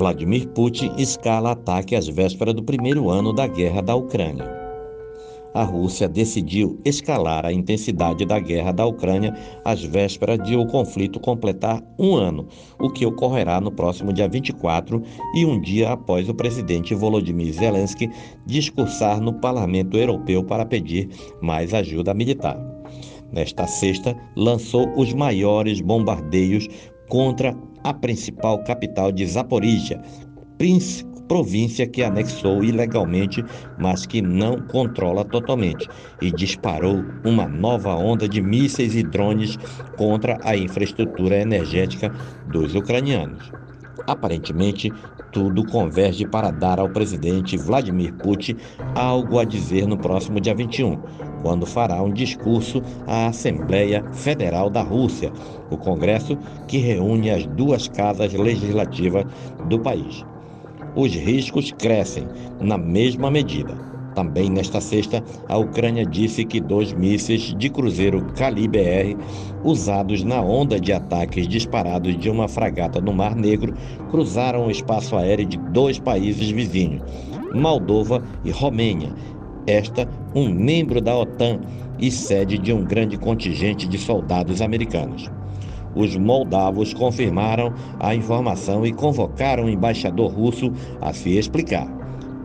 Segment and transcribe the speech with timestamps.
[0.00, 4.58] Vladimir Putin escala ataque às vésperas do primeiro ano da guerra da Ucrânia
[5.52, 11.18] a Rússia decidiu escalar a intensidade da guerra da Ucrânia às vésperas de o conflito
[11.18, 12.46] completar um ano,
[12.78, 15.02] o que ocorrerá no próximo dia 24
[15.34, 18.08] e um dia após o presidente Volodymyr Zelensky
[18.46, 21.08] discursar no Parlamento Europeu para pedir
[21.42, 22.58] mais ajuda militar.
[23.32, 26.68] Nesta sexta, lançou os maiores bombardeios
[27.10, 30.00] contra a principal capital de Zaporizhia,
[31.30, 33.44] província que anexou ilegalmente,
[33.78, 35.88] mas que não controla totalmente,
[36.20, 39.56] e disparou uma nova onda de mísseis e drones
[39.96, 42.12] contra a infraestrutura energética
[42.44, 43.52] dos ucranianos.
[44.06, 44.92] Aparentemente,
[45.32, 48.56] tudo converge para dar ao presidente Vladimir Putin
[48.94, 50.98] algo a dizer no próximo dia 21,
[51.42, 55.32] quando fará um discurso à Assembleia Federal da Rússia,
[55.70, 56.36] o Congresso
[56.66, 59.24] que reúne as duas casas legislativas
[59.68, 60.24] do país
[60.94, 62.26] os riscos crescem
[62.60, 63.74] na mesma medida.
[64.20, 69.16] Também nesta sexta, a Ucrânia disse que dois mísseis de cruzeiro Calibre-R,
[69.64, 73.72] usados na onda de ataques disparados de uma fragata no Mar Negro,
[74.10, 77.00] cruzaram o espaço aéreo de dois países vizinhos,
[77.54, 79.10] Moldova e Romênia.
[79.66, 81.58] Esta, um membro da OTAN
[81.98, 85.30] e sede de um grande contingente de soldados americanos.
[85.94, 91.99] Os moldavos confirmaram a informação e convocaram o embaixador russo a se explicar.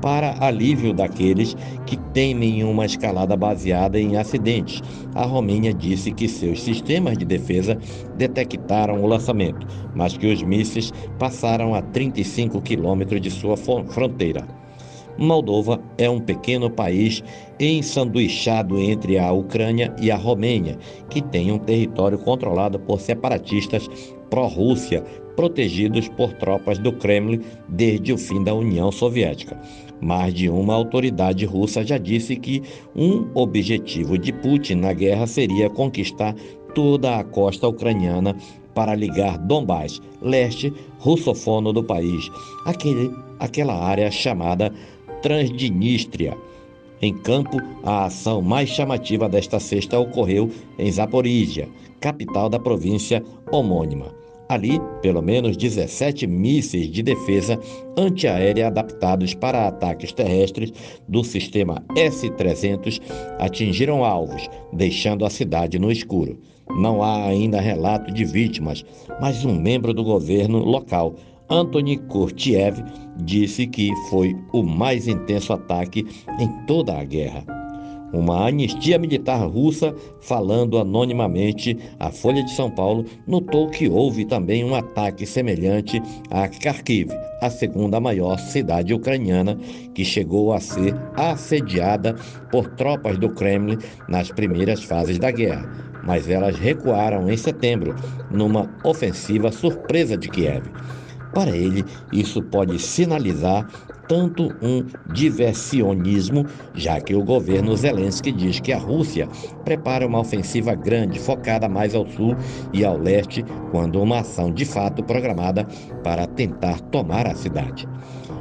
[0.00, 4.82] Para alívio daqueles que temem uma escalada baseada em acidentes,
[5.14, 7.78] a Romênia disse que seus sistemas de defesa
[8.16, 14.46] detectaram o lançamento, mas que os mísseis passaram a 35 quilômetros de sua fronteira.
[15.18, 17.22] Moldova é um pequeno país
[17.58, 20.78] ensanduichado entre a Ucrânia e a Romênia,
[21.10, 23.86] que tem um território controlado por separatistas
[24.30, 25.04] pró-Rússia,
[25.36, 29.60] protegidos por tropas do Kremlin desde o fim da União Soviética.
[30.00, 32.62] Mais de uma autoridade russa já disse que
[32.96, 36.34] um objetivo de Putin na guerra seria conquistar
[36.74, 38.34] toda a costa ucraniana
[38.74, 42.30] para ligar Donbás, leste russofono do país,
[42.64, 44.72] aquele, aquela área chamada
[45.22, 46.36] Transdnistria.
[47.02, 51.68] Em campo, a ação mais chamativa desta sexta ocorreu em Zaporizhia,
[51.98, 54.19] capital da província homônima.
[54.50, 57.56] Ali, pelo menos 17 mísseis de defesa
[57.96, 60.72] antiaérea adaptados para ataques terrestres
[61.06, 63.00] do sistema S-300
[63.38, 66.36] atingiram alvos, deixando a cidade no escuro.
[66.68, 68.84] Não há ainda relato de vítimas,
[69.20, 71.14] mas um membro do governo local
[71.48, 72.82] Antony Kurtiev
[73.18, 76.04] disse que foi o mais intenso ataque
[76.40, 77.59] em toda a guerra.
[78.12, 84.64] Uma anistia militar russa, falando anonimamente à Folha de São Paulo, notou que houve também
[84.64, 87.10] um ataque semelhante a Kharkiv,
[87.40, 89.56] a segunda maior cidade ucraniana,
[89.94, 92.16] que chegou a ser assediada
[92.50, 93.78] por tropas do Kremlin
[94.08, 95.68] nas primeiras fases da guerra.
[96.02, 97.94] Mas elas recuaram em setembro,
[98.30, 100.64] numa ofensiva surpresa de Kiev.
[101.32, 103.66] Para ele, isso pode sinalizar
[104.10, 109.28] tanto um diversionismo, já que o governo Zelensky diz que a Rússia
[109.64, 112.36] prepara uma ofensiva grande focada mais ao sul
[112.72, 115.64] e ao leste, quando uma ação de fato programada
[116.02, 117.88] para tentar tomar a cidade.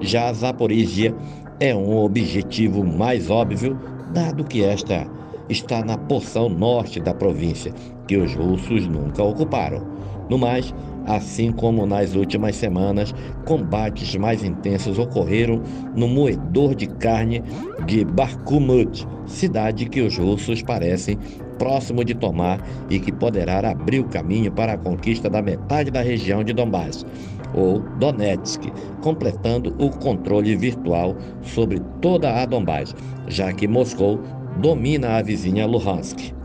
[0.00, 1.14] Já Zaporizhia
[1.60, 3.78] é um objetivo mais óbvio,
[4.14, 5.06] dado que esta
[5.46, 7.74] está na porção norte da província,
[8.08, 9.86] que os russos nunca ocuparam.
[10.30, 10.72] No mais,
[11.06, 15.62] Assim como nas últimas semanas, combates mais intensos ocorreram
[15.94, 17.42] no moedor de carne
[17.84, 21.18] de Bakhmut, cidade que os russos parecem
[21.58, 26.00] próximo de tomar e que poderá abrir o caminho para a conquista da metade da
[26.00, 27.04] região de Donbass,
[27.52, 28.72] ou Donetsk,
[29.02, 32.94] completando o controle virtual sobre toda a Donbass,
[33.26, 34.20] já que Moscou
[34.56, 36.39] domina a vizinha Luhansk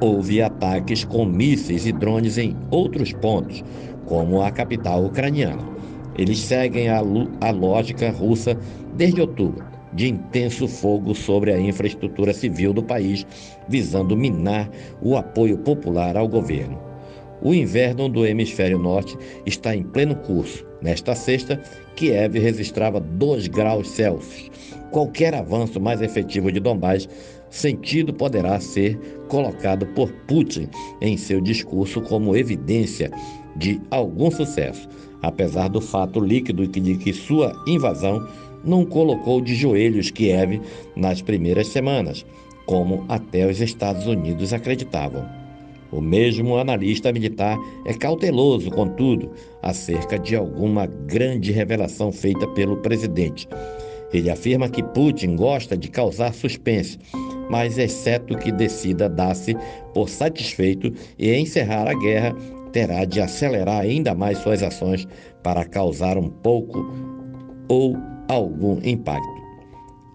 [0.00, 3.62] houve ataques com mísseis e drones em outros pontos,
[4.06, 5.62] como a capital ucraniana.
[6.16, 7.02] Eles seguem a,
[7.40, 8.56] a lógica russa
[8.94, 13.26] desde outubro, de intenso fogo sobre a infraestrutura civil do país,
[13.68, 14.68] visando minar
[15.00, 16.78] o apoio popular ao governo.
[17.42, 20.64] O inverno do hemisfério norte está em pleno curso.
[20.80, 21.60] Nesta sexta,
[21.94, 24.50] Kiev registrava 2 graus Celsius.
[24.90, 27.08] Qualquer avanço mais efetivo de Donbás
[27.54, 28.98] sentido poderá ser
[29.28, 30.68] colocado por Putin
[31.00, 33.10] em seu discurso como evidência
[33.56, 34.88] de algum sucesso,
[35.22, 38.26] apesar do fato líquido de que sua invasão
[38.64, 40.60] não colocou de joelhos Kiev
[40.96, 42.26] nas primeiras semanas,
[42.66, 45.24] como até os Estados Unidos acreditavam.
[45.92, 47.56] O mesmo analista militar
[47.86, 49.30] é cauteloso, contudo,
[49.62, 53.46] acerca de alguma grande revelação feita pelo presidente.
[54.12, 56.98] Ele afirma que Putin gosta de causar suspense,
[57.50, 59.56] mas exceto que decida dar-se
[59.92, 62.34] por satisfeito e encerrar a guerra,
[62.72, 65.06] terá de acelerar ainda mais suas ações
[65.42, 66.84] para causar um pouco
[67.68, 67.96] ou
[68.28, 69.44] algum impacto.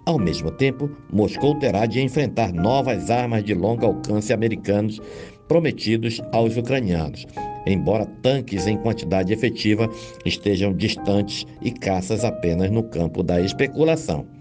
[0.06, 5.00] Ao mesmo tempo, Moscou terá de enfrentar novas armas de longo alcance americanos
[5.48, 7.26] prometidos aos ucranianos,
[7.66, 9.90] embora tanques em quantidade efetiva
[10.26, 14.39] estejam distantes e caças apenas no campo da especulação.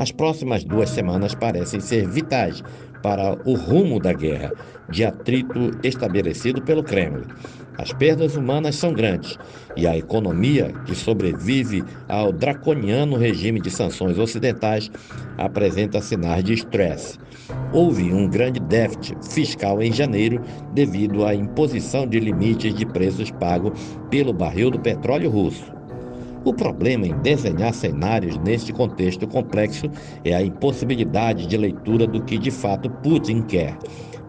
[0.00, 2.64] As próximas duas semanas parecem ser vitais
[3.02, 4.50] para o rumo da guerra,
[4.88, 7.26] de atrito estabelecido pelo Kremlin.
[7.76, 9.38] As perdas humanas são grandes
[9.76, 14.90] e a economia, que sobrevive ao draconiano regime de sanções ocidentais,
[15.36, 17.18] apresenta sinais de estresse.
[17.70, 20.40] Houve um grande déficit fiscal em janeiro
[20.72, 25.79] devido à imposição de limites de preços pagos pelo barril do petróleo russo.
[26.42, 29.90] O problema em desenhar cenários neste contexto complexo
[30.24, 33.76] é a impossibilidade de leitura do que de fato Putin quer,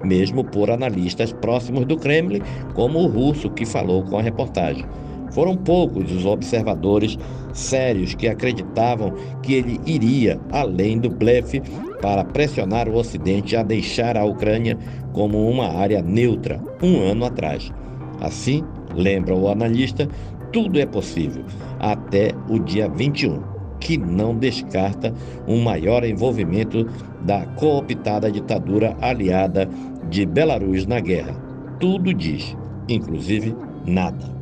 [0.03, 2.41] mesmo por analistas próximos do Kremlin,
[2.73, 4.85] como o russo que falou com a reportagem.
[5.31, 7.17] Foram poucos os observadores
[7.53, 11.61] sérios que acreditavam que ele iria além do blefe
[12.01, 14.77] para pressionar o Ocidente a deixar a Ucrânia
[15.13, 17.71] como uma área neutra um ano atrás.
[18.19, 18.61] Assim,
[18.93, 20.07] lembra o analista,
[20.51, 21.43] tudo é possível
[21.79, 23.41] até o dia 21,
[23.79, 25.13] que não descarta
[25.47, 26.87] um maior envolvimento
[27.21, 29.67] da cooptada ditadura aliada
[30.09, 31.33] de Belarus na guerra.
[31.79, 32.55] Tudo diz,
[32.87, 33.55] inclusive
[33.85, 34.40] nada.